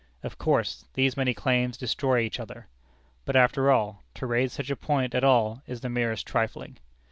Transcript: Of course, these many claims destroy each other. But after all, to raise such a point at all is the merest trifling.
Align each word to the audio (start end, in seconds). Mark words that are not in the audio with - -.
Of 0.23 0.39
course, 0.39 0.85
these 0.95 1.15
many 1.15 1.35
claims 1.35 1.77
destroy 1.77 2.21
each 2.21 2.39
other. 2.39 2.65
But 3.23 3.35
after 3.35 3.69
all, 3.69 4.01
to 4.15 4.25
raise 4.25 4.51
such 4.53 4.71
a 4.71 4.75
point 4.75 5.13
at 5.13 5.23
all 5.23 5.61
is 5.67 5.81
the 5.81 5.89
merest 5.89 6.25
trifling. 6.25 6.79